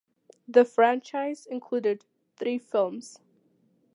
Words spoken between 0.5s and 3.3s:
franchise includes three films.